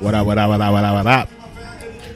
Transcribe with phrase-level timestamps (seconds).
[0.00, 1.28] What up, what up, what up, what up, what up?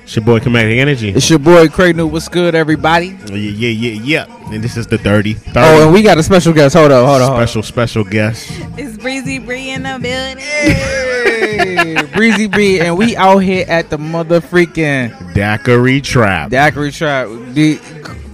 [0.05, 1.09] It's your boy Comedic Energy.
[1.09, 2.07] It's your boy Craig New.
[2.07, 3.07] What's good, everybody?
[3.27, 4.53] Yeah, yeah, yeah, yeah.
[4.53, 5.59] And this is the Dirty 30.
[5.59, 6.77] Oh, and we got a special guest.
[6.77, 7.29] Hold on, hold on.
[7.31, 7.47] Hold on.
[7.49, 8.47] special, special guest.
[8.79, 10.39] It's Breezy Bree in the building.
[10.39, 16.51] Hey, Breezy B, and we out here at the mother freaking Daiquiri Trap.
[16.51, 17.27] Daiquiri Trap.
[17.53, 17.81] The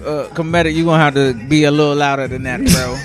[0.05, 2.99] uh, Comedic, you gonna have to be a little louder than that, bro.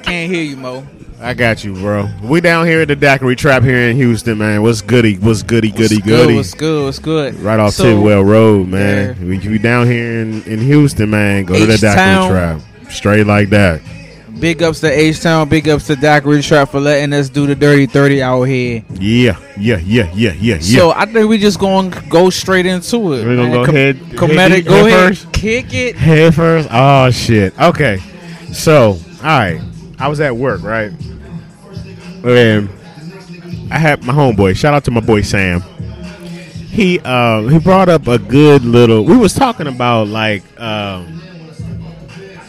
[0.02, 0.86] Can't hear you, Mo.
[1.24, 2.06] I got you, bro.
[2.22, 4.60] We down here at the Daiquiri Trap here in Houston, man.
[4.62, 5.16] What's goody?
[5.16, 6.26] What's goody, goody, What's goody?
[6.26, 6.84] Good, what's good?
[6.84, 7.34] What's good?
[7.40, 9.26] right off So, Tidwell Road, man.
[9.26, 11.44] We you down here in, in Houston, man.
[11.46, 11.78] Go to the.
[11.78, 12.60] Daiquiri Trap.
[12.90, 13.80] Straight like that.
[14.38, 15.48] Big ups to H Town.
[15.48, 18.84] Big ups to Daiquiri Trap for letting us do the dirty thirty out here.
[18.92, 20.78] Yeah, yeah, yeah, yeah, yeah, yeah.
[20.78, 23.24] So I think we just gonna go straight into it.
[23.24, 23.52] We're gonna man.
[23.52, 25.32] go Com- ahead- Comedic, go head ahead, first?
[25.32, 25.96] kick it.
[25.96, 26.68] Head first.
[26.70, 27.58] Oh shit.
[27.58, 27.96] Okay.
[28.52, 29.60] So, all right.
[29.98, 30.92] I was at work, right?
[32.24, 32.70] And
[33.70, 34.56] I had my homeboy.
[34.56, 35.60] Shout out to my boy Sam.
[36.70, 39.04] He uh he brought up a good little.
[39.04, 41.22] We was talking about like um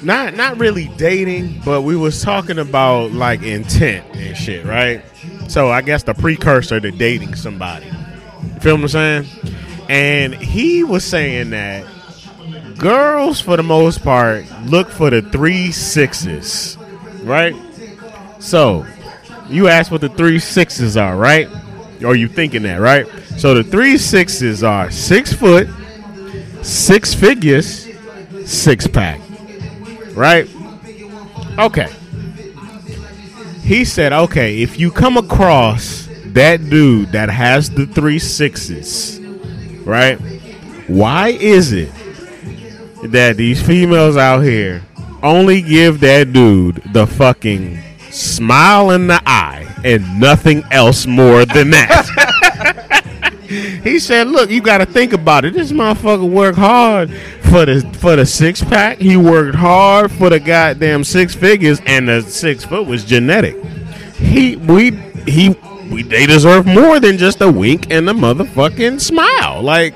[0.02, 5.04] not not really dating, but we was talking about like intent and shit, right?
[5.48, 7.86] So I guess the precursor to dating somebody.
[7.86, 9.26] You feel what I'm saying?
[9.90, 11.86] And he was saying that
[12.78, 16.78] girls for the most part look for the three sixes,
[17.24, 17.56] right?
[18.40, 18.86] So
[19.50, 21.48] you asked what the three sixes are, right?
[22.04, 23.08] Or you thinking that, right?
[23.38, 25.68] So the three sixes are six foot,
[26.62, 27.88] six figures,
[28.46, 29.22] six pack,
[30.14, 30.50] right?
[31.58, 31.90] Okay.
[33.62, 39.20] He said, okay, if you come across that dude that has the three sixes,
[39.86, 40.16] right?
[40.88, 41.92] Why is it
[43.04, 44.84] that these females out here
[45.24, 47.82] only give that dude the fucking
[48.16, 53.42] smile in the eye and nothing else more than that.
[53.84, 55.54] he said, "Look, you got to think about it.
[55.54, 58.98] This motherfucker worked hard for the for the six pack.
[59.00, 63.64] He worked hard for the goddamn six figures, and the six foot was genetic.
[64.16, 64.92] He we
[65.28, 65.50] he
[65.92, 69.62] we they deserve more than just a wink and a motherfucking smile.
[69.62, 69.94] Like."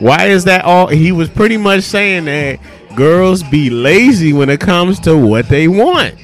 [0.00, 0.88] Why is that all?
[0.88, 2.58] He was pretty much saying that
[2.96, 6.16] girls be lazy when it comes to what they want.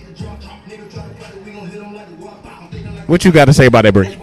[3.11, 4.17] What you got to say about that, Bree?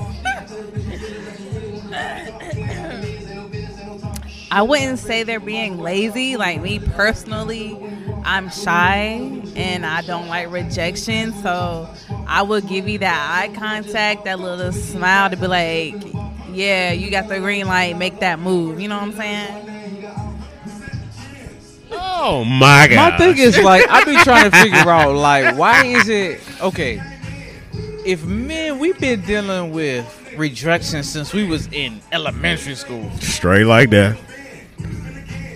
[4.50, 6.38] I wouldn't say they're being lazy.
[6.38, 7.78] Like me personally,
[8.24, 11.34] I'm shy and I don't like rejection.
[11.34, 11.94] So
[12.30, 15.96] I would give you that eye contact, that little smile to be like,
[16.54, 18.80] yeah, you got the green light, make that move.
[18.80, 20.04] You know what I'm saying?
[21.92, 23.12] Oh my god!
[23.12, 27.02] My thing is like I be trying to figure out like why is it okay?
[28.08, 30.06] If men we've been dealing with
[30.38, 33.12] rejection since we was in elementary school.
[33.20, 34.18] straight like that.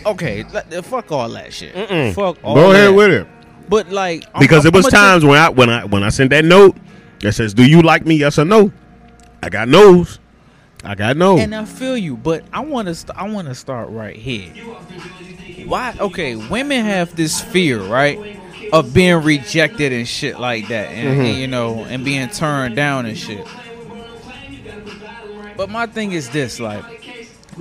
[0.05, 1.73] Okay, let- uh, fuck all that shit.
[1.75, 2.13] Mm-mm.
[2.13, 2.93] Fuck all Go ahead that.
[2.93, 3.27] with it.
[3.69, 6.09] But like I'm- Because I'm- it was I'ma times when I when I when I
[6.09, 6.75] sent that note
[7.21, 8.15] that says, "Do you like me?
[8.15, 8.71] Yes or no?"
[9.43, 10.19] I got no's.
[10.83, 11.37] I got no.
[11.37, 12.95] And I feel you, but I want to.
[12.95, 14.49] St- I want to start right here.
[15.67, 15.93] Why?
[15.99, 18.17] Okay, women have this fear, right,
[18.71, 21.39] of being rejected and shit like that, and, and, mm-hmm.
[21.39, 23.45] you know, and being turned down and shit.
[25.57, 26.83] But my thing is this: like,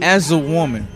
[0.00, 0.86] as a woman,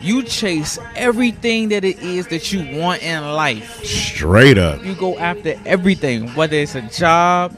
[0.00, 3.84] you chase everything that it is that you want in life.
[3.84, 4.84] Straight up.
[4.84, 7.56] You go after everything, whether it's a job,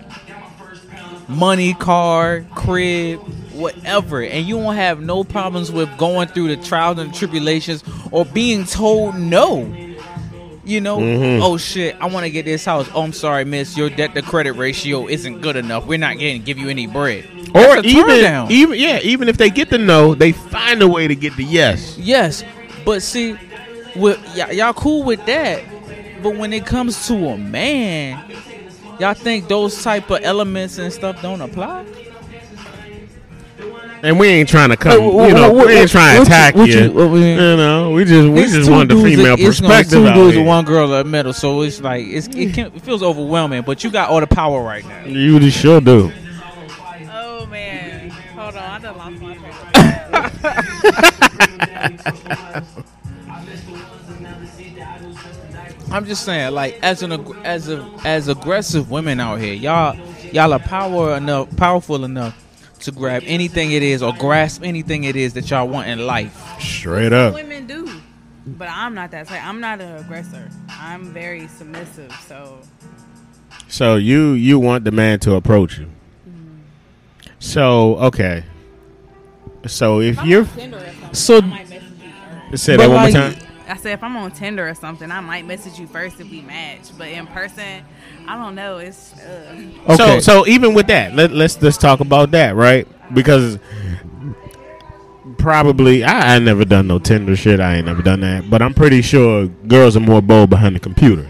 [1.28, 3.20] money, car, crib,
[3.54, 8.24] whatever, and you won't have no problems with going through the trials and tribulations or
[8.24, 9.64] being told no.
[10.66, 11.40] You know, Mhm.
[11.42, 12.88] oh shit, I want to get this house.
[12.94, 15.84] Oh, I'm sorry, miss, your debt to credit ratio isn't good enough.
[15.86, 17.24] We're not getting give you any bread.
[17.54, 21.14] Or even even yeah, even if they get the no, they find a way to
[21.14, 21.96] get the yes.
[21.98, 22.42] Yes,
[22.84, 23.36] but see,
[23.94, 25.60] with y- y'all cool with that,
[26.22, 28.18] but when it comes to a man,
[28.98, 31.84] y'all think those type of elements and stuff don't apply?
[34.04, 36.16] And we ain't trying to come, Hey, wha- you know, wha- we ain't what- trying
[36.16, 36.64] to what you- attack you.
[36.64, 39.60] you- what we- You know, we just we just two want the dudes- female it's
[39.62, 42.26] no, perspective two out dudes and one girl in the middle, so it's like it's,
[42.28, 43.62] it, can, it feels overwhelming.
[43.62, 45.04] But you got all the power right now.
[45.06, 46.12] You just sure do.
[47.10, 49.52] Oh man, hold on, I done lost my train.
[55.90, 57.12] I'm just saying, like as an
[57.44, 59.96] as a as aggressive women out here, y'all
[60.32, 62.36] y'all are power enough, powerful enough
[62.84, 66.60] to grab anything it is or grasp anything it is that y'all want in life.
[66.60, 67.34] Straight up.
[67.34, 68.00] Women do,
[68.46, 69.44] but I'm not that type.
[69.44, 70.48] I'm not an aggressor.
[70.68, 72.12] I'm very submissive.
[72.26, 72.58] So
[73.68, 75.86] So you you want the man to approach you.
[76.28, 76.58] Mm-hmm.
[77.38, 78.44] So okay.
[79.66, 80.46] So if you're
[81.12, 81.40] So-
[82.54, 83.43] say that one more time.
[83.74, 86.42] I said if I'm on Tinder or something, I might message you first if we
[86.42, 86.96] match.
[86.96, 87.84] But in person,
[88.24, 88.78] I don't know.
[88.78, 92.86] It's uh, So so even with that, let, let's let's talk about that, right?
[93.12, 93.58] Because
[95.38, 97.58] probably I, I never done no Tinder shit.
[97.58, 100.80] I ain't never done that, but I'm pretty sure girls are more bold behind the
[100.80, 101.28] computer.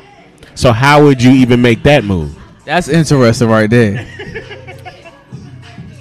[0.55, 2.39] So how would you even make that move?
[2.67, 4.07] That's interesting right there.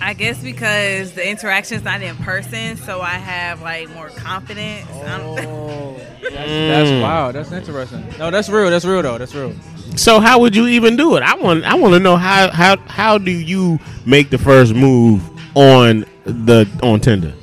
[0.06, 4.86] I guess because the interaction's not in person, so I have like more confidence.
[4.92, 7.32] I'm- that's, that's wow.
[7.32, 8.06] That's interesting.
[8.20, 8.70] No, that's real.
[8.70, 9.18] That's real though.
[9.18, 9.54] That's real.
[9.96, 11.24] So how would you even do it?
[11.24, 15.22] I want I want to know how how how do you make the first move
[15.56, 17.34] on the on Tinder?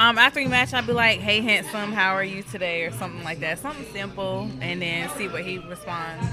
[0.00, 3.22] Um, after we match, I'd be like, "Hey, handsome, how are you today?" or something
[3.22, 6.24] like that, something simple, and then see what he responds.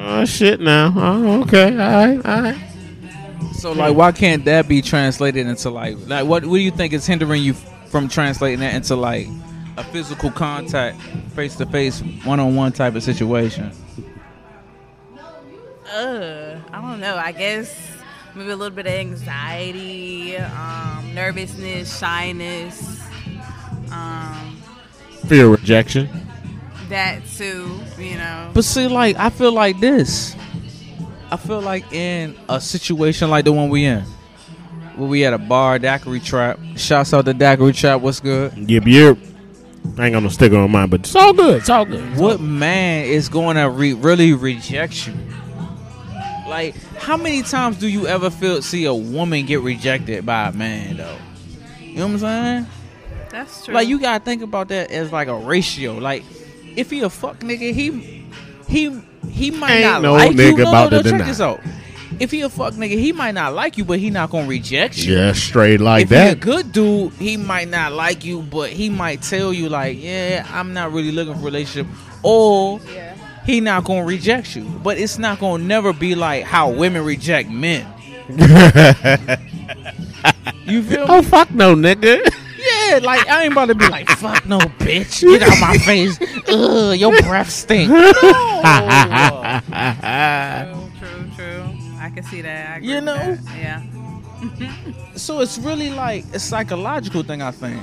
[0.00, 0.60] Oh shit!
[0.60, 1.76] Now, oh, okay, all
[2.16, 2.58] right, all right.
[3.52, 6.44] So like, why can't that be translated into like like what?
[6.44, 9.26] What do you think is hindering you from translating that into like
[9.76, 11.00] a physical contact,
[11.34, 13.70] face to face, one on one type of situation?
[15.92, 17.16] Uh, I don't know.
[17.16, 17.74] I guess
[18.34, 23.00] maybe a little bit of anxiety, um, nervousness, shyness,
[23.92, 24.56] um,
[25.28, 26.08] Fear of rejection.
[26.88, 27.80] that too.
[27.98, 28.50] You know.
[28.52, 30.34] But see, like I feel like this.
[31.34, 34.02] I feel like in a situation like the one we in,
[34.94, 36.60] where we at a bar, daiquiri trap.
[36.76, 38.00] Shouts out to daiquiri trap.
[38.00, 38.56] What's good?
[38.56, 39.18] Yep, yep.
[39.98, 41.56] I ain't got no sticker on mine, but it's all good.
[41.56, 42.16] It's all good.
[42.16, 45.14] What man is going to re- really reject you?
[46.48, 50.52] Like, how many times do you ever feel see a woman get rejected by a
[50.52, 51.18] man though?
[51.80, 52.66] You know what I'm saying?
[53.30, 53.74] That's true.
[53.74, 55.94] Like, you gotta think about that as like a ratio.
[55.94, 56.22] Like,
[56.76, 58.24] if he a fuck nigga, he
[58.68, 60.54] he he might Ain't not no like you.
[60.54, 61.24] nigga No, about no, to no, check deny.
[61.24, 61.60] this out.
[62.20, 64.98] If he a fuck nigga, he might not like you, but he not gonna reject
[64.98, 65.14] you.
[65.16, 66.12] Yeah, straight like that.
[66.12, 69.68] if he a good dude, he might not like you, but he might tell you
[69.68, 71.86] like, yeah, I'm not really looking for a relationship,
[72.22, 73.16] or yeah.
[73.44, 74.62] he not gonna reject you.
[74.82, 77.86] But it's not gonna never be like how women reject men.
[80.66, 81.22] You feel oh me?
[81.22, 82.20] fuck no, nigga.
[82.88, 86.18] Yeah, like I ain't about to be like, fuck no, bitch, get out my face.
[86.48, 87.90] Ugh, your breath stink.
[87.94, 89.60] No.
[90.98, 91.64] True, true, true.
[92.00, 92.70] I can see that.
[92.70, 93.34] I agree You with know?
[93.34, 93.56] that.
[93.56, 93.82] Yeah.
[95.16, 97.80] so it's really like a psychological thing, I think.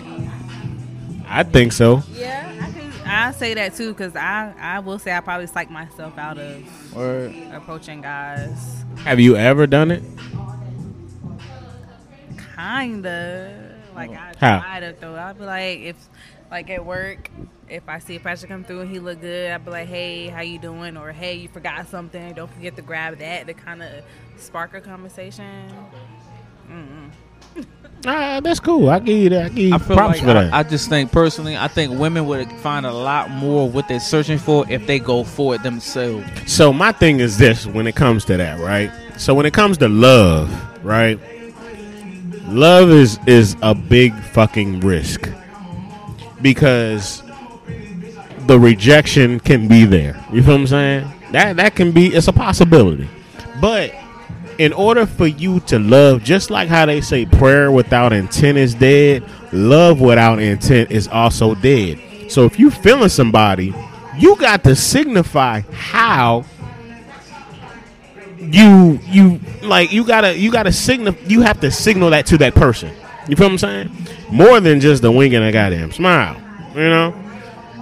[1.27, 2.03] I think so.
[2.13, 2.91] Yeah, I can.
[3.05, 6.95] I say that too because I I will say I probably psych myself out of
[6.97, 8.83] Or approaching guys.
[9.03, 10.03] Have you ever done it?
[12.55, 13.60] Kinda.
[14.07, 14.59] Like I How?
[14.59, 15.15] try to though.
[15.15, 16.09] I'll be like if
[16.49, 17.29] like at work,
[17.69, 20.27] if I see a pastor come through and he look good, I'd be like, Hey,
[20.27, 20.97] how you doing?
[20.97, 22.33] Or hey, you forgot something.
[22.33, 23.89] Don't forget to grab that to kind of
[24.37, 25.71] spark a conversation.
[28.05, 28.89] Ah, that's cool.
[28.89, 29.45] I give you that.
[29.45, 30.53] I give you I feel props like for that.
[30.53, 33.87] I, I just think personally, I think women would find a lot more of what
[33.87, 36.25] they're searching for if they go for it themselves.
[36.51, 38.91] so my thing is this: when it comes to that, right?
[39.17, 40.49] So when it comes to love,
[40.83, 41.19] right?
[42.51, 45.29] Love is is a big fucking risk
[46.41, 47.23] because
[48.47, 50.21] the rejection can be there.
[50.33, 51.11] You feel what I'm saying?
[51.31, 53.07] That that can be it's a possibility.
[53.61, 53.93] But
[54.57, 58.75] in order for you to love, just like how they say prayer without intent is
[58.75, 61.99] dead, love without intent is also dead.
[62.29, 63.73] So if you feeling somebody,
[64.17, 66.43] you got to signify how
[68.41, 72.55] you you like you gotta you gotta signal you have to signal that to that
[72.55, 72.91] person.
[73.27, 73.91] You feel what I'm saying?
[74.31, 76.41] More than just the wink and a goddamn smile.
[76.73, 77.15] You know?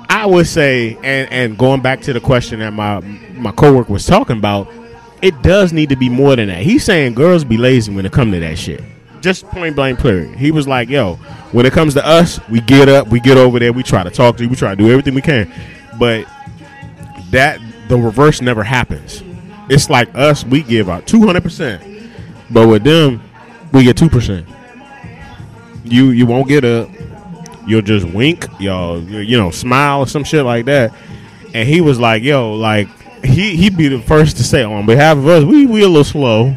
[0.10, 3.00] I would say and and going back to the question that my
[3.34, 4.68] my coworker was talking about,
[5.22, 6.64] it does need to be more than that.
[6.64, 8.84] He's saying girls be lazy when it come to that shit.
[9.22, 10.36] Just point blank period.
[10.38, 11.16] He was like, yo,
[11.52, 14.10] when it comes to us, we get up, we get over there, we try to
[14.10, 15.52] talk to you, we try to do everything we can.
[15.98, 16.26] But
[17.32, 19.22] that the reverse never happens.
[19.70, 21.84] It's like us, we give out two hundred percent,
[22.50, 23.22] but with them,
[23.72, 24.48] we get two percent.
[25.84, 26.90] You you won't get up.
[27.68, 29.00] You'll just wink, y'all.
[29.02, 30.94] You know, smile or some shit like that.
[31.54, 32.88] And he was like, "Yo, like
[33.24, 36.04] he he'd be the first to say on behalf of us, we we a little
[36.04, 36.56] slow."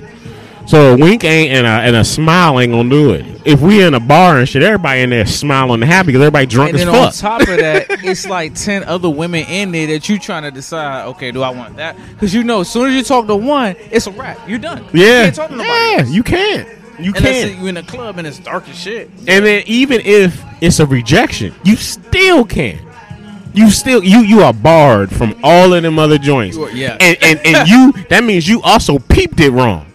[0.72, 3.26] So a wink ain't and a and a smile ain't gonna do it.
[3.44, 6.46] If we in a bar and shit, everybody in there smiling and happy because everybody
[6.46, 9.86] drunk And as then on top of that, it's like ten other women in there
[9.88, 11.08] that you trying to decide.
[11.08, 11.94] Okay, do I want that?
[12.14, 14.48] Because you know, as soon as you talk to one, it's a wrap.
[14.48, 14.82] You're done.
[14.94, 15.68] Yeah, You can't talk to nobody.
[15.68, 16.08] yeah, else.
[16.10, 16.68] you can't.
[16.98, 17.58] You can't.
[17.58, 19.10] you in a club and it's dark as shit.
[19.28, 22.78] And then even if it's a rejection, you still can.
[23.52, 26.56] You still you you are barred from all of them other joints.
[26.56, 26.96] Are- yeah.
[26.98, 29.91] And and and you that means you also peeped it wrong.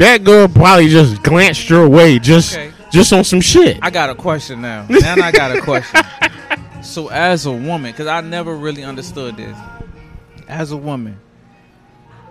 [0.00, 2.72] That girl probably just glanced your way, just Okay.
[2.90, 3.78] just on some shit.
[3.82, 4.86] I got a question now.
[4.90, 6.00] Now I got a question.
[6.82, 9.56] so as a woman, because I never really understood this.
[10.48, 11.20] As a woman,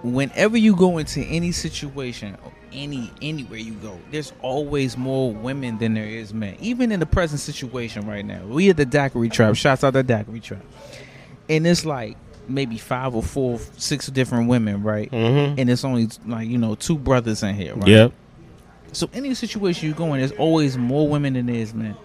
[0.03, 2.37] whenever you go into any situation,
[2.73, 6.55] any anywhere you go, there's always more women than there is men.
[6.59, 9.55] Even in the present situation right now, we at the Daiquiri Trap.
[9.55, 10.61] Shouts out the Daiquiri Trap,
[11.47, 12.17] and it's like
[12.49, 15.09] maybe five or four, six different women, right?
[15.11, 15.59] mm-hmm.
[15.59, 17.87] And it's only like you know two brothers in here, right?
[17.87, 18.13] Yep.
[18.91, 21.95] So any situation you go in, there's always more women than there is men.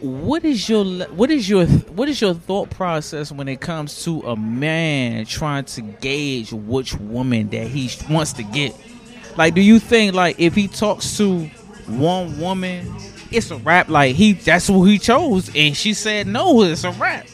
[0.00, 4.20] What is your what is your what is your thought process when it comes to
[4.22, 8.74] a man trying to gauge which woman that he wants to get?
[9.36, 11.46] Like, do you think like if he talks to
[11.86, 12.92] one woman,
[13.30, 13.88] it's a rap?
[13.88, 17.26] Like he that's who he chose, and she said no, it's a rap.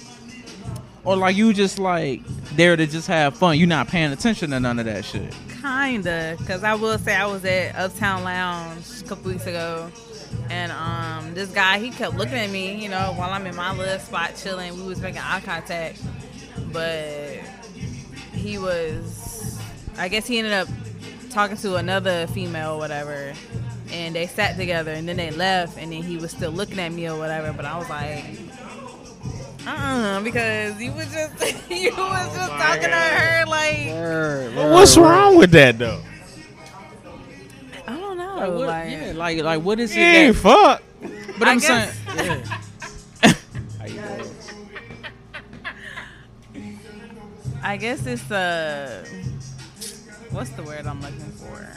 [1.09, 2.21] Or like you just like
[2.55, 3.59] there to just have fun.
[3.59, 5.35] You're not paying attention to none of that shit.
[5.63, 9.91] Kinda, cause I will say I was at Uptown Lounge a couple weeks ago,
[10.51, 13.75] and um, this guy he kept looking at me, you know, while I'm in my
[13.75, 14.77] little spot chilling.
[14.77, 16.03] We was making eye contact,
[16.75, 17.41] but
[18.35, 19.59] he was,
[19.97, 20.69] I guess he ended up
[21.31, 23.33] talking to another female or whatever,
[23.91, 26.93] and they sat together, and then they left, and then he was still looking at
[26.93, 27.55] me or whatever.
[27.55, 28.25] But I was like.
[29.71, 31.35] Uh, because you was just
[31.71, 36.01] you was just talking to her like But what's wrong with that though?
[37.87, 38.37] I don't know.
[38.37, 40.39] Like, what, like, yeah, like like what is He ain't it?
[40.39, 40.83] fuck.
[41.39, 42.43] But I I'm guess- saying,
[43.23, 43.35] yeah.
[43.79, 44.33] How you doing?
[47.63, 49.05] I guess it's uh
[50.31, 51.69] what's the word I'm looking for?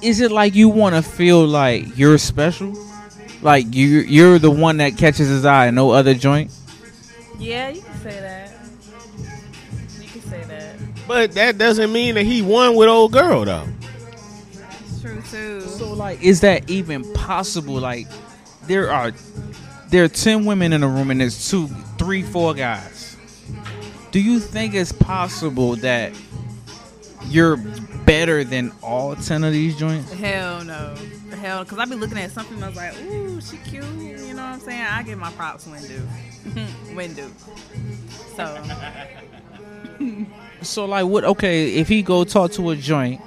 [0.00, 2.74] is it like you want to feel like you're special?
[3.44, 6.50] Like you you're the one that catches his eye, and no other joint.
[7.38, 8.52] Yeah, you can say that.
[10.00, 10.76] You can say that.
[11.06, 13.68] But that doesn't mean that he won with old girl though.
[14.86, 15.60] It's true too.
[15.60, 17.74] So like, is that even possible?
[17.74, 18.08] Like,
[18.66, 19.12] there are
[19.90, 23.14] there are ten women in a room, and there's two, three, four guys.
[24.10, 26.12] Do you think it's possible that
[27.26, 27.58] you're
[28.06, 30.10] better than all ten of these joints?
[30.14, 30.94] Hell no.
[31.38, 33.84] Hell, because I be looking at something I was like, ooh, she cute.
[33.98, 34.82] You know what I'm saying?
[34.82, 36.00] I give my props when due.
[36.94, 37.30] when due.
[38.36, 38.64] So,
[40.62, 41.24] So like, what?
[41.24, 43.20] Okay, if he go talk to a joint.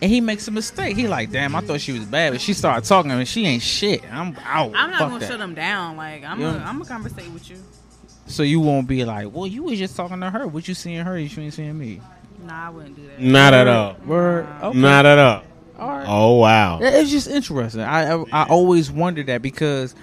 [0.00, 0.96] And he makes a mistake.
[0.96, 3.64] He like, damn, I thought she was bad, but she started talking and she ain't
[3.64, 4.04] shit.
[4.12, 4.70] I'm out.
[4.76, 5.32] I'm not Fuck going to that.
[5.32, 5.96] shut him down.
[5.96, 6.52] Like, I'm Yeah.
[6.52, 7.56] going I'm to conversate with you.
[8.28, 10.46] So you won't be like, well, you was just talking to her.
[10.46, 11.18] What you seeing her?
[11.18, 12.00] You ain't seeing me.
[12.46, 13.18] Nah, I wouldn't do that.
[13.20, 13.96] Not at all.
[14.06, 14.46] Word.
[14.62, 14.78] Okay.
[14.78, 15.42] Not at all.
[15.78, 16.06] All right.
[16.08, 16.80] Oh wow.
[16.80, 17.82] Yeah, It's just interesting.
[17.82, 19.94] I, I I always wondered that because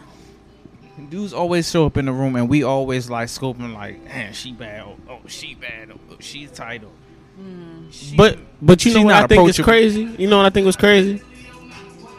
[1.09, 4.53] dudes always show up in the room and we always like scoping like, man, she
[4.53, 4.83] bad.
[4.85, 5.91] Oh, oh, she bad.
[5.91, 6.91] Oh, she's title.
[7.35, 7.89] Hmm.
[7.91, 10.03] She- But but you know what I think is crazy?
[10.17, 11.21] You know what I think was crazy?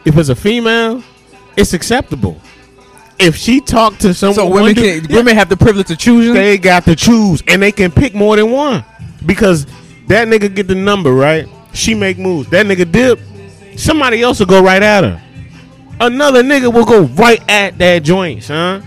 [0.05, 1.03] If it's a female,
[1.57, 2.39] it's acceptable.
[3.19, 5.97] If she talked to someone, so women one can dude- women have the privilege of
[5.97, 6.35] choosing.
[6.35, 8.85] they got to choose, and they can pick more than one
[9.25, 9.65] because
[10.07, 11.47] that nigga get the number right.
[11.73, 12.49] She make moves.
[12.51, 13.19] That nigga dip.
[13.77, 15.21] Somebody else will go right at her.
[15.99, 18.83] Another nigga will go right at that joint, son.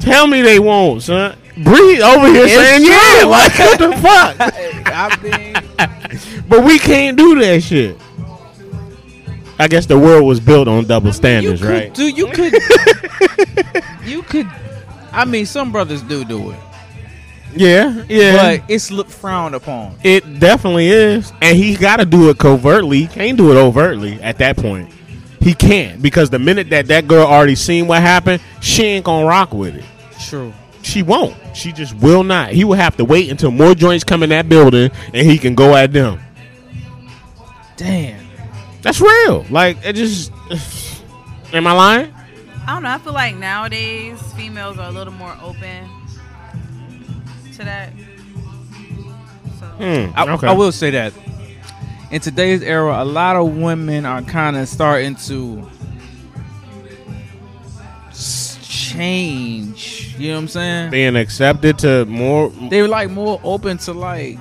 [0.00, 1.36] Tell me they won't, son.
[1.56, 2.90] Breathe over here It's saying true.
[2.90, 3.24] yeah.
[3.26, 4.36] Like what the fuck?
[4.86, 7.96] I mean, But we can't do that shit.
[9.58, 11.94] I guess the world was built on double standards, you could, right?
[11.94, 12.52] Do you could
[14.04, 14.50] you could.
[15.12, 16.58] I mean, some brothers do do it,
[17.56, 18.58] Yeah, yeah.
[18.58, 19.96] but it's looked frowned upon.
[20.02, 23.00] it definitely is, and he got to do it covertly.
[23.00, 24.90] He can't do it overtly at that point.
[25.40, 29.26] He can't because the minute that that girl already seen what happened, she ain't gonna
[29.26, 29.84] rock with it.
[30.28, 30.52] True.
[30.82, 31.34] She won't.
[31.54, 32.50] She just will not.
[32.50, 35.54] He will have to wait until more joints come in that building, and he can
[35.54, 36.20] go at them.
[37.76, 38.26] Damn.
[38.82, 39.44] That's real.
[39.50, 40.32] Like it just.
[41.52, 42.14] Am I lying?
[42.66, 42.88] I don't know.
[42.88, 45.88] I feel like nowadays females are a little more open
[47.56, 47.92] to that.
[49.58, 49.66] So.
[49.66, 50.46] Hmm, I, okay.
[50.48, 51.12] I will say that
[52.10, 55.68] in today's era, a lot of women are kind of starting to
[58.62, 60.14] change.
[60.18, 60.90] You know what I'm saying?
[60.90, 62.50] being accepted to more.
[62.70, 64.38] They're like more open to like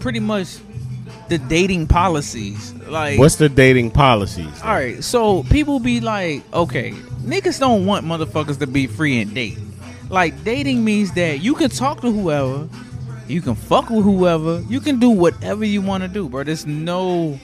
[0.00, 0.58] pretty much
[1.28, 2.72] the dating policies.
[2.88, 4.62] Like, What's the dating policies?
[4.62, 9.34] all right, so people be like, okay, niggas don't want motherfuckers to be free and
[9.34, 9.58] date.
[10.08, 12.68] Like, dating means that you can talk to whoever,
[13.26, 16.44] you can fuck with whoever, you can do whatever you want to do, bro.
[16.44, 17.38] There's no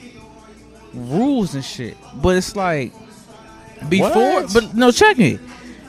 [0.93, 1.97] rules and shit.
[2.15, 2.93] But it's like
[3.89, 4.53] before, What?
[4.53, 5.39] but no, check it.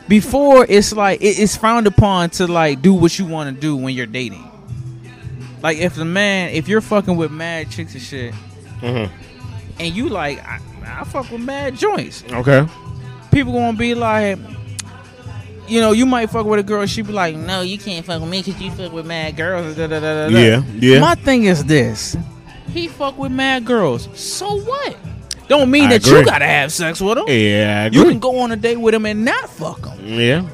[0.09, 3.77] Before it's like it, it's frowned upon to like do what you want to do
[3.77, 4.51] when you're dating.
[5.63, 8.35] Like if the man, if you're fucking with mad chicks and shit,
[8.83, 9.09] Mhm.
[9.79, 12.25] and you like, I, I fuck with mad joints.
[12.31, 12.67] Okay.
[13.31, 14.39] People gonna be like,
[15.69, 16.85] you know, you might fuck with a girl.
[16.87, 19.77] She be like, no, you can't fuck with me because you fuck with mad girls.
[19.77, 20.27] Da, da, da.
[20.29, 21.01] Yeah, yeah.
[21.01, 22.17] My thing is this:
[22.69, 24.09] he fuck with mad girls.
[24.19, 24.97] So what?
[25.49, 27.25] Don't mean I that you gotta have sex with him.
[27.29, 30.05] Yeah, I You can go on a date with him and not fuck him.
[30.19, 30.49] yeah.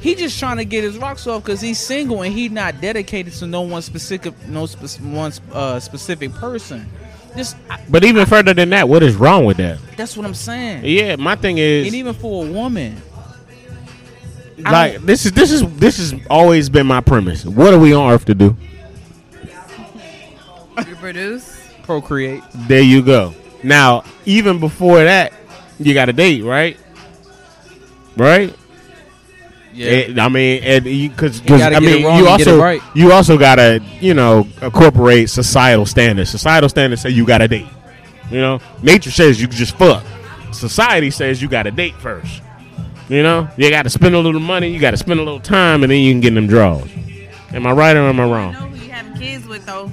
[0.00, 3.32] He just trying to get his rocks off because he's single and he not dedicated
[3.34, 6.86] to no one specific, no spec- one uh, specific person.
[7.36, 9.78] Just I, But even further than that, what is wrong with that?
[9.96, 10.84] that's what I'm saying.
[10.84, 13.07] Yeah, my thing is And even for a woman, I
[14.64, 17.44] like don't- this is this is this has always been my premise.
[17.44, 18.56] What are we on earth to do?
[20.86, 21.56] You produce.
[21.82, 22.42] procreate.
[22.54, 23.34] There you go.
[23.62, 25.32] Now, even before that,
[25.80, 26.76] you got a date, right?
[28.16, 28.54] Right?
[29.74, 29.86] Yeah.
[29.86, 32.46] Eh, I mean, and because You gotta I get it mean, wrong you and get
[32.46, 32.82] it also right.
[32.94, 36.30] you also gotta you know incorporate societal standards.
[36.30, 37.66] Societal standards say you got a date.
[38.30, 40.04] You know, nature says you just fuck.
[40.52, 42.42] Society says you got to date first.
[43.08, 45.40] You know, you got to spend a little money, you got to spend a little
[45.40, 46.86] time, and then you can get them draws.
[47.52, 48.52] Am I right or am I wrong?
[48.52, 49.90] You know who you having kids with though.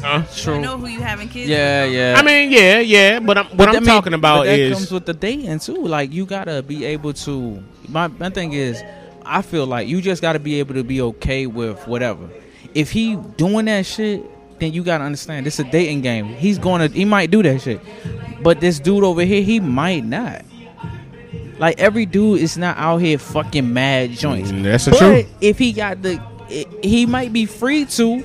[0.00, 0.22] Huh?
[0.54, 1.92] You know who you having kids Yeah, with.
[1.92, 1.98] though.
[1.98, 2.14] yeah.
[2.18, 4.74] I mean, yeah, yeah, but I'm, what But I'm mean, talking about but that is
[4.74, 5.74] comes with the dating too.
[5.86, 7.62] Like you gotta be able to.
[7.88, 8.82] My my thing is,
[9.24, 12.28] I feel like you just gotta be able to be okay with whatever.
[12.74, 14.24] If he doing that shit,
[14.60, 16.26] then you gotta understand this is a dating game.
[16.26, 17.80] He's going to he might do that shit,
[18.42, 20.42] but this dude over here he might not.
[21.58, 24.52] Like every dude is not out here fucking mad joints.
[24.52, 25.26] Mm, that's the but truth.
[25.40, 26.20] if he got the,
[26.82, 28.22] he might be free to.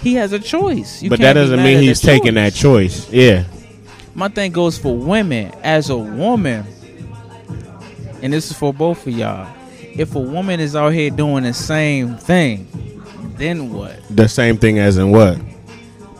[0.00, 1.02] He has a choice.
[1.02, 3.10] You but that doesn't mean he's taking that choice.
[3.10, 3.44] Yeah.
[4.14, 6.64] my thing goes for women as a woman
[8.22, 9.48] and this is for both of y'all
[9.96, 12.66] if a woman is out here doing the same thing
[13.36, 15.38] then what The same thing as in what?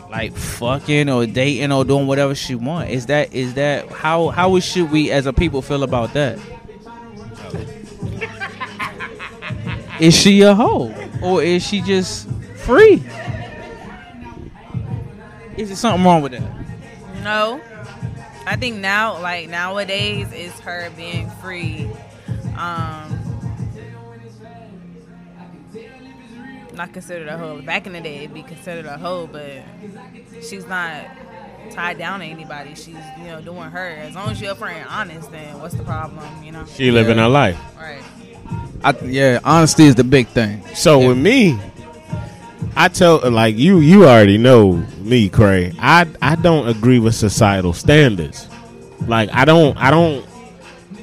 [0.09, 2.89] Like fucking or dating or doing whatever she want.
[2.89, 6.39] Is that is that how how should we as a people feel about that?
[9.99, 10.93] Is she a hoe?
[11.21, 13.03] Or is she just free?
[15.57, 16.41] Is there something wrong with that?
[17.21, 17.59] No.
[18.45, 21.89] I think now, like nowadays, is her being free.
[22.57, 23.18] Um,
[26.79, 27.61] not considered a hoe.
[27.61, 29.51] Back in the day, it'd be considered a hoe, but
[30.41, 31.05] she's not
[31.71, 32.73] tied down to anybody.
[32.73, 33.87] She's you know doing her.
[33.89, 36.25] As long as you're upfront and honest, then what's the problem?
[36.43, 37.23] You know, She living Yeah.
[37.23, 37.57] her life.
[37.77, 38.01] right?
[38.81, 40.63] I, yeah, honesty is the big thing.
[40.73, 41.07] So Yeah.
[41.09, 41.59] with me,
[42.77, 45.73] I tell like you you already know me, Cray.
[45.79, 48.47] I I don't agree with societal standards.
[49.05, 50.25] Like I don't I don't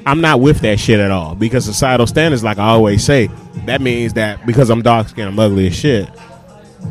[0.07, 3.29] I'm not with that shit at all because societal standards, like I always say,
[3.65, 6.09] that means that because I'm dark skinned, I'm ugly as shit.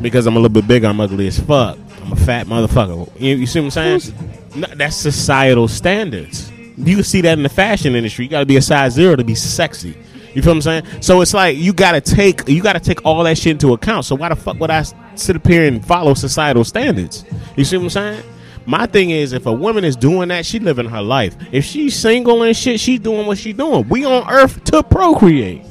[0.01, 1.79] Because I'm a little bit bigger, I'm ugly as fuck.
[2.03, 3.09] I'm a fat motherfucker.
[3.19, 4.15] You, you see what I'm saying?
[4.55, 6.51] No, that's societal standards.
[6.77, 8.25] You can see that in the fashion industry.
[8.25, 9.97] You got to be a size zero to be sexy.
[10.35, 11.01] You feel what I'm saying?
[11.01, 13.73] So it's like you got to take you got to take all that shit into
[13.73, 14.05] account.
[14.05, 14.83] So why the fuck would I
[15.15, 17.25] sit up here and follow societal standards?
[17.55, 18.23] You see what I'm saying?
[18.67, 21.37] My thing is, if a woman is doing that, she living her life.
[21.53, 23.87] If she's single and shit, she's doing what she's doing.
[23.87, 25.63] We on Earth to procreate.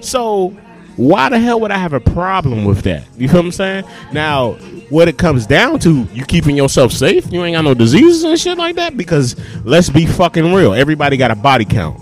[0.00, 0.50] So
[0.96, 3.08] why the hell would I have a problem with that?
[3.16, 3.84] You feel what I'm saying?
[4.12, 4.52] Now,
[4.88, 7.30] what it comes down to, you keeping yourself safe.
[7.32, 8.96] You ain't got no diseases and shit like that.
[8.96, 10.74] Because let's be fucking real.
[10.74, 12.00] Everybody got a body count.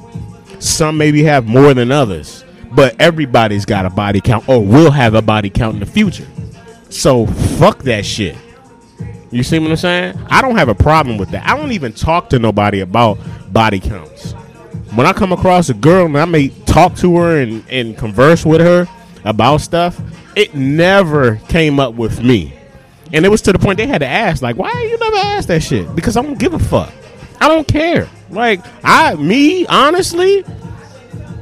[0.62, 5.14] Some maybe have more than others, but everybody's got a body count or will have
[5.14, 6.26] a body count in the future.
[6.90, 8.36] So fuck that shit.
[9.32, 10.18] You see what I'm saying?
[10.28, 11.48] I don't have a problem with that.
[11.48, 13.18] I don't even talk to nobody about
[13.50, 14.32] body counts.
[14.94, 18.44] When I come across a girl and I may talk to her and, and converse
[18.44, 18.86] with her
[19.24, 19.98] about stuff,
[20.36, 22.52] it never came up with me.
[23.14, 25.48] And it was to the point they had to ask, like, why you never asked
[25.48, 25.94] that shit?
[25.94, 26.92] Because I don't give a fuck.
[27.40, 28.08] I don't care.
[28.28, 30.44] Like, I, me, honestly,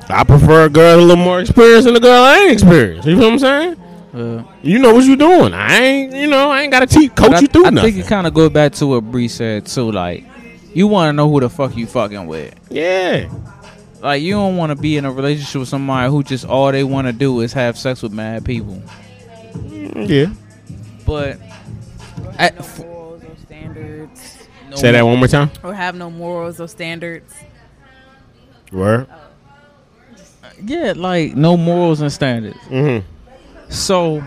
[0.08, 3.06] I prefer a girl a little more experienced than a girl I ain't experienced.
[3.06, 3.76] You feel what I'm saying?
[4.12, 5.54] Uh, You know what you're doing.
[5.54, 7.70] I ain't, you know, I ain't got to teach, but coach I, you through I
[7.70, 7.92] nothing.
[7.94, 9.90] think it kind of goes back to what Bree said too.
[9.92, 10.24] Like,
[10.74, 12.54] you want to know who the fuck you fucking with.
[12.70, 13.28] yeah.
[14.02, 16.82] Like, you don't want to be in a relationship with somebody who just all they
[16.84, 18.82] want to do is have sex with mad people.
[19.94, 20.32] Yeah.
[21.04, 21.38] But
[22.38, 24.38] at, No f- morals or standards,
[24.70, 25.50] no Say that one more time.
[25.62, 27.34] or have no morals or standards.
[28.72, 29.06] Word.
[30.64, 32.56] Yeah, like no morals and standards.
[32.68, 33.06] Mm-hmm.
[33.70, 34.22] So,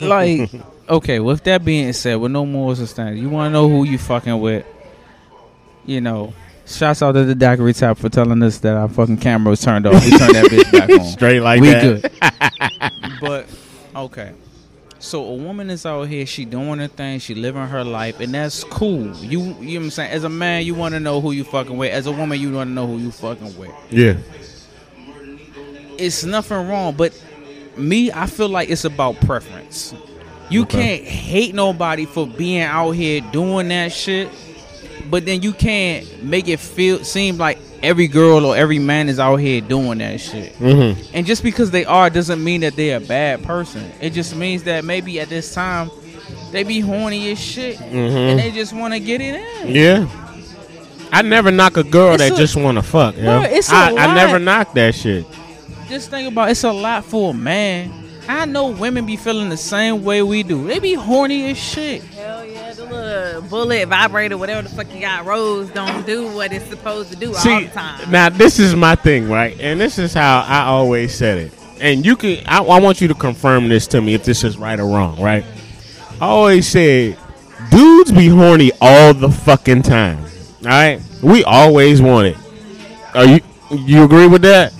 [0.00, 0.50] like,
[0.88, 1.20] okay.
[1.20, 3.98] With that being said, with no morals and standards, you want to know who you
[3.98, 4.64] fucking with.
[5.84, 6.32] You know,
[6.70, 9.86] Shouts out to the daiquiri trap for telling us that our fucking camera was turned
[9.86, 10.04] off.
[10.04, 11.04] We turned that bitch back on.
[11.04, 11.82] Straight like we that.
[11.82, 13.10] good.
[13.20, 13.48] but
[13.96, 14.32] okay.
[15.00, 18.32] So a woman is out here, she doing her thing, she living her life, and
[18.32, 19.16] that's cool.
[19.16, 20.10] You you know what I'm saying?
[20.12, 21.92] As a man, you wanna know who you fucking with.
[21.92, 23.72] As a woman, you wanna know who you fucking with.
[23.90, 24.14] Yeah.
[26.00, 27.12] It's nothing wrong, but
[27.76, 29.94] me, I feel like it's about preference.
[30.48, 30.98] You Okay.
[30.98, 34.28] can't hate nobody for being out here doing that shit,
[35.08, 39.18] but then you can't make it feel seem like every girl or every man is
[39.20, 40.54] out here doing that shit.
[40.58, 41.00] Mm-hmm.
[41.14, 43.90] And just because they are doesn't mean that they're a bad person.
[44.00, 45.90] It just means that maybe at this time
[46.52, 49.36] they be horny as shit and they just want to get it
[49.66, 49.74] in.
[49.74, 50.08] Yeah.
[51.12, 53.16] I never knock a girl It's that a- just want to fuck.
[53.16, 53.22] yo.
[53.22, 54.14] Bro, it's a I, I lot.
[54.14, 55.24] never knock that shit.
[55.90, 57.92] Just think about it's a lot for a man.
[58.28, 60.64] I know women be feeling the same way we do.
[60.68, 62.04] They be horny as shit.
[62.04, 66.52] Hell yeah, the little bullet vibrator, whatever the fuck you got, Rose don't do what
[66.52, 68.08] it's supposed to do all the time.
[68.08, 69.58] now this is my thing, right?
[69.58, 71.52] And this is how I always said it.
[71.80, 74.56] And you can, I, I want you to confirm this to me if this is
[74.56, 75.44] right or wrong, right?
[76.20, 77.18] I always said,
[77.72, 80.18] dudes be horny all the fucking time.
[80.62, 82.36] All right, we always want it.
[83.12, 83.40] Are you
[83.72, 84.72] you agree with that?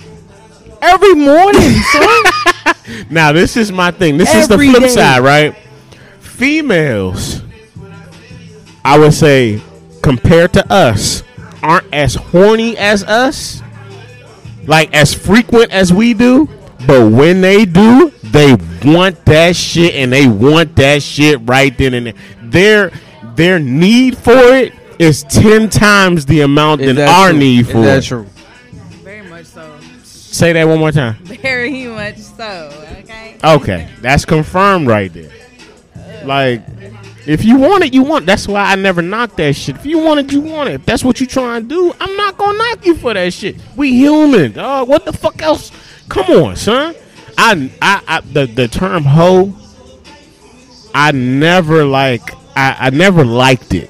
[0.81, 2.73] Every morning, son.
[3.09, 4.17] Now this is my thing.
[4.17, 4.89] This is the Every flip day.
[4.89, 5.55] side, right?
[6.19, 7.41] Females,
[8.83, 9.61] I would say,
[10.01, 11.23] compared to us,
[11.61, 13.61] aren't as horny as us,
[14.65, 16.49] like as frequent as we do.
[16.87, 21.93] But when they do, they want that shit, and they want that shit right then
[21.93, 22.13] and there.
[22.41, 22.91] Their
[23.35, 27.39] their need for it is ten times the amount Is than that our true?
[27.39, 28.07] need Is for that it.
[28.07, 28.25] true?
[30.31, 30.45] Very much so.
[30.45, 31.15] Say that one more time.
[31.25, 32.87] Very much so.
[32.99, 33.37] Okay.
[33.43, 35.31] Okay, that's confirmed right there.
[36.23, 36.63] Like,
[37.27, 38.25] if you want it, you want.
[38.25, 39.75] That's why I never knock that shit.
[39.75, 40.73] If you want it, you want it.
[40.73, 43.57] If that's what you trying to do, I'm not gonna knock you for that shit.
[43.75, 44.87] We human, dog.
[44.87, 45.71] What the fuck else?
[46.09, 46.95] Come on, son.
[47.37, 49.53] I, I, I the the term hoe.
[50.93, 52.33] I never like.
[52.55, 53.89] I, I never liked it.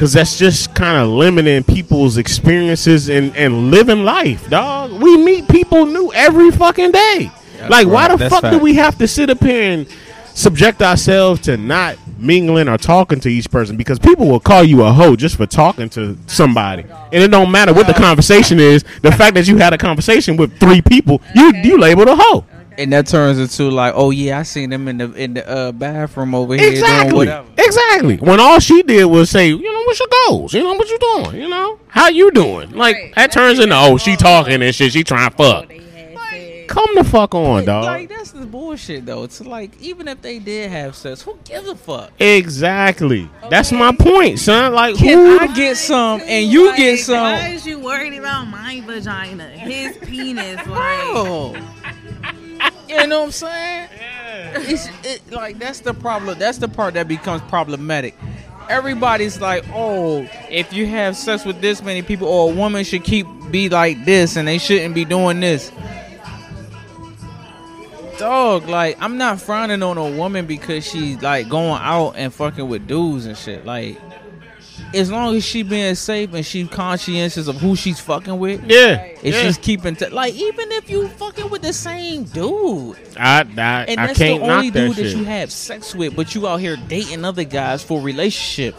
[0.00, 4.92] Cause that's just kind of limiting people's experiences and, and living life, dog.
[4.92, 7.30] We meet people new every fucking day.
[7.58, 9.86] That's like, why the fuck do we have to sit up here and
[10.32, 13.76] subject ourselves to not mingling or talking to each person?
[13.76, 17.50] Because people will call you a hoe just for talking to somebody, and it don't
[17.50, 18.82] matter what the conversation is.
[19.02, 22.46] The fact that you had a conversation with three people, you you labeled a hoe.
[22.78, 25.72] And that turns into like, oh yeah, I seen them in the in the uh,
[25.72, 27.16] bathroom over here doing Exactly.
[27.16, 27.48] whatever.
[27.58, 28.16] Exactly.
[28.16, 30.54] When all she did was say, you know, what's your goals?
[30.54, 31.42] You know, what you doing?
[31.42, 32.70] You know, how you doing?
[32.72, 33.14] Like Right.
[33.16, 34.92] that turns into oh, she talking and shit.
[34.92, 35.68] She trying to fuck.
[35.68, 35.80] They
[36.68, 37.84] Come the fuck on, dog.
[37.84, 39.24] Like that's the bullshit though.
[39.24, 42.12] It's like even if they did have sex, who gives a fuck?
[42.20, 43.28] Exactly.
[43.50, 44.72] That's my point, son.
[44.72, 45.38] Like Can who?
[45.40, 47.16] I get some and you Like, get some?
[47.22, 49.48] Why is you worried about my vagina?
[49.48, 50.66] His penis, like.
[50.66, 51.56] Bro.
[52.90, 53.88] You know what I'm saying?
[54.54, 56.38] It's it, like that's the problem.
[56.38, 58.16] That's the part that becomes problematic.
[58.68, 63.04] Everybody's like, oh, if you have sex with this many people, or a woman should
[63.04, 65.70] keep be like this, and they shouldn't be doing this.
[68.18, 72.68] Dog, like I'm not frowning on a woman because she's like going out and fucking
[72.68, 73.64] with dudes and shit.
[73.64, 74.00] Like,
[74.94, 79.02] as long as she being safe and she conscientious of who she's fucking with, Yeah.
[79.22, 79.42] if yeah.
[79.42, 84.00] she's keeping t- like even if you fucking with the same dude I, I, and
[84.00, 85.16] I that's can't the only that dude that shit.
[85.16, 88.74] you have sex with but you out here dating other guys for relationship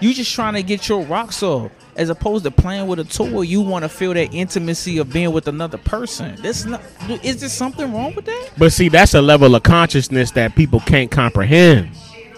[0.00, 3.42] you just trying to get your rocks off as opposed to playing with a toy
[3.42, 6.80] you want to feel that intimacy of being with another person this not
[7.22, 10.80] is there something wrong with that But see, that's a level of consciousness that people
[10.80, 11.90] can't comprehend.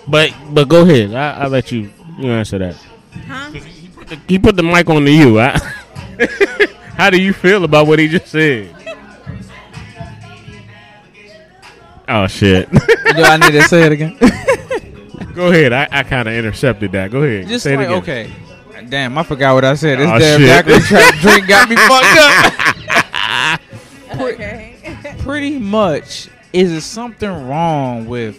[0.08, 1.14] But but go ahead.
[1.14, 2.76] I, I'll let you you answer that.
[3.26, 3.50] Huh?
[4.28, 5.40] He put the mic on to you.
[5.40, 5.58] I,
[6.96, 8.74] how do you feel about what he just said?
[12.06, 12.70] Oh shit!
[12.70, 14.18] do i need to say it again
[15.34, 15.72] Go ahead.
[15.72, 17.10] I, I kind of intercepted that.
[17.10, 17.48] Go ahead.
[17.48, 17.92] just Say it again.
[17.94, 18.30] okay
[18.90, 20.66] damn i forgot what i said this Aw, damn shit.
[20.66, 23.60] daiquiri trap drink got me fucked up
[24.20, 24.76] Okay.
[25.20, 28.38] pretty much is there something wrong with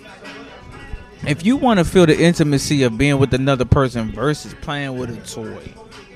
[1.28, 5.10] if you want to feel the intimacy of being with another person versus playing with
[5.10, 5.74] a toy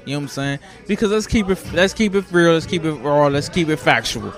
[0.09, 0.59] you know what i'm saying?
[0.87, 3.77] Because let's keep it let's keep it real let's keep it raw let's keep it
[3.77, 4.33] factual.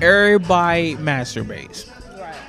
[0.00, 1.90] Everybody masturbates.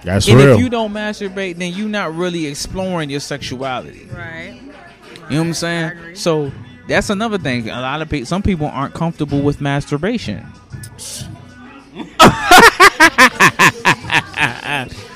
[0.03, 0.53] That's and real.
[0.53, 4.07] if you don't masturbate then you're not really exploring your sexuality.
[4.13, 4.61] Right.
[4.61, 6.15] you know what i'm saying?
[6.15, 6.51] So
[6.87, 7.67] that's another thing.
[7.67, 10.45] A lot of people some people aren't comfortable with masturbation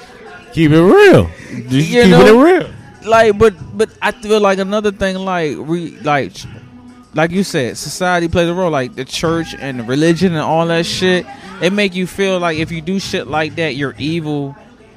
[0.56, 1.30] keep it real.
[1.70, 2.26] Just You keep know?
[2.26, 2.74] it real.
[3.06, 6.32] like but but I feel like another thing like re like
[7.13, 8.72] like you said, society plays a role.
[8.72, 11.26] Like the church and the religion and all that shit.
[11.62, 14.56] It make you feel like if you do shit like that, you're evil.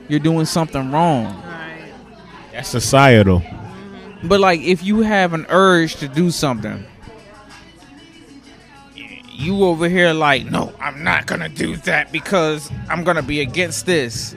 [0.08, 1.26] You're doing something wrong.
[1.26, 1.92] Right.
[2.52, 3.40] That's societal.
[3.40, 4.26] Mm-hmm.
[4.28, 6.84] But like if you have an urge to do something,
[9.32, 13.86] you over here like, no, I'm not gonna do that because I'm gonna be against
[13.86, 14.34] this.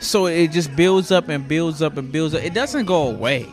[0.00, 2.42] So it just builds up and builds up and builds up.
[2.42, 3.46] It doesn't go away.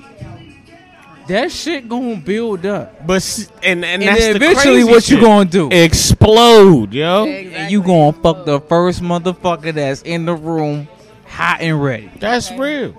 [1.28, 3.08] That shit gonna build up.
[3.08, 5.22] But s- and and, And that's then the eventually crazy what you shit.
[5.26, 5.70] gonna do?
[5.72, 7.26] Explode, yo.
[7.26, 10.88] And you gonna fuck the first motherfucker that's in the room
[11.26, 12.12] hot and ready.
[12.20, 12.94] That's real.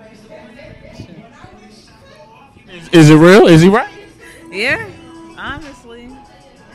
[2.68, 3.46] Is, is it real?
[3.46, 3.88] Is he right?
[4.50, 4.88] Yeah.
[5.38, 6.08] Honestly.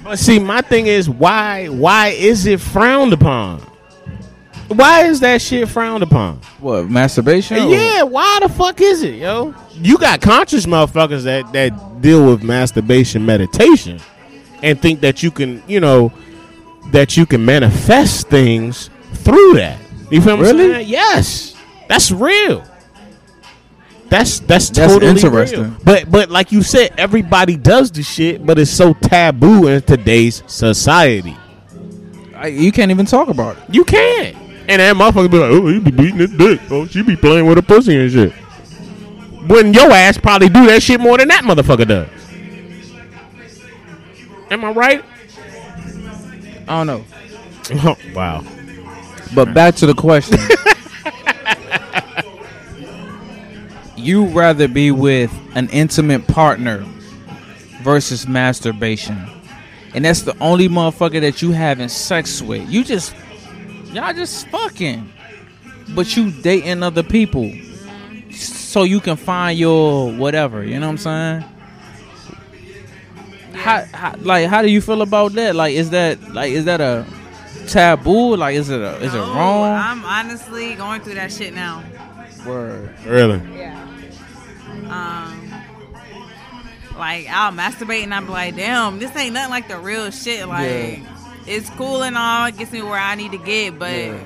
[0.03, 3.61] But see, my thing is why why is it frowned upon?
[4.75, 6.37] Why is that shit frowned upon?
[6.59, 7.69] What, masturbation?
[7.69, 9.53] Yeah, why the fuck is it, yo?
[9.75, 13.99] You got conscious motherfuckers that that deal with masturbation meditation
[14.63, 16.11] and think that you can, you know,
[16.91, 19.79] that you can manifest things through that.
[20.09, 20.81] You feel what I'm Really?
[20.83, 21.55] Yes.
[21.87, 22.63] That's real.
[24.09, 25.61] That's that's That's totally interesting.
[25.63, 25.77] real.
[25.85, 30.43] But but like you said, everybody does the shit, but it's so taboo in today's
[30.47, 31.35] society.
[32.35, 33.63] I- you can't even talk about it.
[33.73, 34.35] You can't.
[34.67, 36.61] And that motherfucker be like, oh, he be beating his dick.
[36.69, 38.33] Oh, she be playing with a pussy and shit.
[39.47, 42.09] When your ass probably do that shit more than that motherfucker does.
[44.51, 45.03] Am I right?
[46.67, 47.05] I don't know.
[47.83, 48.43] Oh, wow.
[49.33, 50.37] But back to the question.
[53.95, 56.85] you rather be with an intimate partner
[57.81, 59.25] versus masturbation.
[59.93, 62.69] And that's the only motherfucker that you having sex with.
[62.69, 63.13] You just
[63.93, 65.11] y'all just fucking.
[65.95, 67.51] But you dating other people.
[68.31, 71.43] So you can find your whatever, you know what I'm saying?
[73.53, 75.55] How, how like how do you feel about that?
[75.55, 77.05] Like is that like is that a
[77.67, 78.35] taboo?
[78.37, 79.69] Like is it a, is it wrong?
[79.69, 81.83] I'm honestly going through that shit now.
[82.45, 82.95] Word.
[83.05, 83.39] Really?
[83.55, 83.77] Yeah.
[84.89, 85.51] Um,
[86.97, 90.47] like I'll masturbate and I'm like, damn, this ain't nothing like the real shit.
[90.47, 91.17] Like, Yeah.
[91.57, 94.17] It's cool and all, it gets me where I need to get, but Yeah.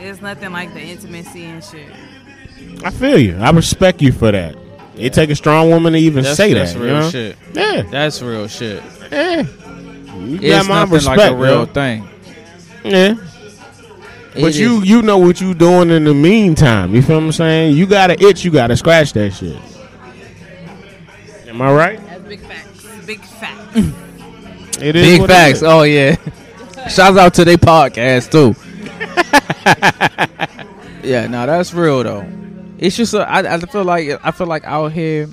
[0.00, 1.88] it's nothing like the intimacy and shit.
[2.84, 3.36] I feel you.
[3.38, 4.56] I respect you for that.
[4.96, 6.78] It take a strong woman to even That's, say that's that.
[6.80, 7.10] real you know?
[7.10, 7.36] shit.
[7.52, 7.82] Yeah.
[7.82, 8.82] That's real shit.
[9.12, 9.42] Yeah.
[10.18, 11.66] You It's got my nothing respect, like a real yo.
[11.66, 12.08] thing.
[12.84, 13.14] Yeah.
[14.34, 16.94] But It you is- you know what you doing in the meantime.
[16.94, 17.76] You feel what I'm saying?
[17.76, 19.56] You got to itch, you got to scratch that shit.
[21.46, 22.06] Am I right?
[22.06, 22.86] That's big facts.
[23.06, 23.78] Big facts.
[24.78, 25.58] It is big facts.
[25.58, 25.62] is.
[25.62, 26.16] Oh yeah.
[26.88, 28.54] Shouts out to their podcast too.
[31.06, 32.26] yeah, no, that's real though.
[32.78, 35.28] It's just a, I, I feel like I feel like out here.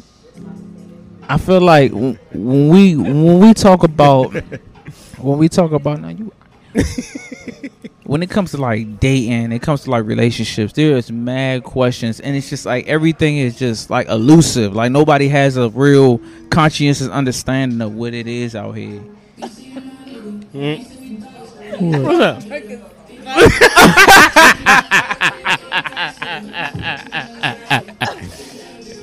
[1.28, 4.34] I feel like when we when we talk about
[5.20, 6.32] when we talk about now you
[8.04, 12.20] when it comes to like dating, it comes to like relationships, there is mad questions,
[12.20, 14.76] and it's just like everything is just like elusive.
[14.76, 19.02] Like nobody has a real conscientious understanding of what it is out here.
[20.54, 20.93] Mm.
[21.80, 22.44] What's up?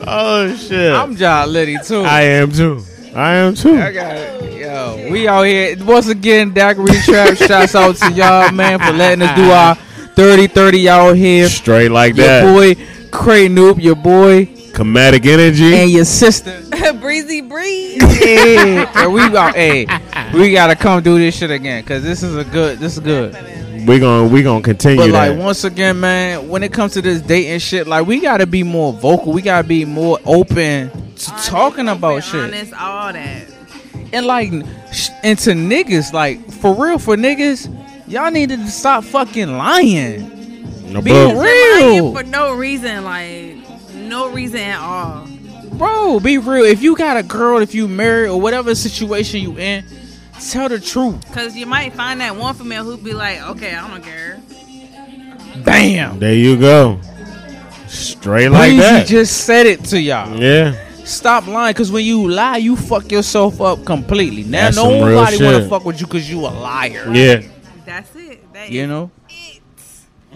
[0.06, 0.92] oh shit!
[0.92, 2.00] I'm John Liddy too.
[2.02, 2.82] I am too.
[3.14, 3.76] I am too.
[3.76, 4.60] I got it.
[4.60, 6.52] Yo, we out here once again.
[6.52, 7.36] Daiquiri Trap.
[7.36, 9.74] Shouts out to y'all, man, for letting us do our
[10.14, 11.48] 30 30 out here.
[11.48, 12.44] Straight like Your that.
[12.44, 12.80] Your boy
[13.10, 14.44] Cray Noob, your boy,
[14.80, 15.74] Comedic energy.
[15.74, 16.62] and your sister.
[17.00, 17.98] Breezy breeze.
[18.24, 19.54] yeah, and we out.
[19.54, 19.86] Hey,
[20.32, 22.78] we gotta come do this shit again because this is a good.
[22.78, 23.36] This is good.
[23.86, 25.30] we gonna we gonna continue But that.
[25.36, 28.62] like once again, man, when it comes to this dating shit, like we gotta be
[28.62, 29.32] more vocal.
[29.34, 32.40] We gotta be more open to talking about Honest, shit.
[32.44, 33.44] Honest, all that.
[34.14, 34.50] and like
[34.94, 37.68] sh- and to niggas like for real for niggas
[38.08, 41.34] y'all need to stop fucking lying No, be real.
[41.36, 43.58] Lying for no reason, like
[44.10, 45.26] no reason at all.
[45.78, 49.56] bro be real if you got a girl if you married or whatever situation you
[49.58, 49.84] in
[50.50, 53.88] tell the truth Cause you might find that one female who'd be like, okay, I
[53.88, 54.40] don't care.
[55.64, 57.00] bam There you go.
[57.86, 59.06] Straight like Breezy that.
[59.06, 60.74] just said it to y'all yeah.
[61.04, 65.00] stop lying because when you lie you fuck yourself up completely now That's some real
[65.16, 65.70] nobody want to shit.
[65.70, 67.42] fuck with you because you a liar Yeah.
[67.84, 68.52] That's it.
[68.52, 69.60] That you is know it.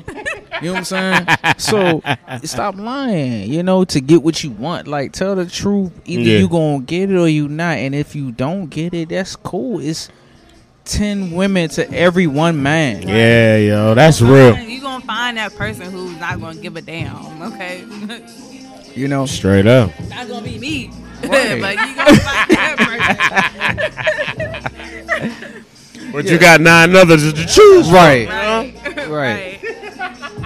[0.62, 1.26] You know what I'm saying?
[1.58, 2.02] so
[2.44, 4.86] stop lying, you know, to get what you want.
[4.86, 5.92] Like tell the truth.
[6.04, 6.38] Either Yeah.
[6.38, 7.78] you gonna get it or you not.
[7.78, 9.80] And if you don't get it, that's cool.
[9.80, 10.08] It's
[10.84, 13.08] ten women to every one man.
[13.08, 13.94] Yeah, yo.
[13.94, 14.56] That's real.
[14.58, 17.42] You gonna find that person who's not gonna give a damn.
[17.42, 17.84] Okay,
[18.94, 19.26] You know?
[19.26, 19.90] Straight up.
[20.08, 20.90] not gonna be me.
[21.24, 21.58] Right.
[21.60, 22.76] but you gonna find that
[25.98, 26.12] person.
[26.12, 27.86] But you got nine others to choose.
[27.86, 27.94] from.
[27.94, 28.28] Right.
[28.28, 29.08] Right.
[29.08, 29.53] Right.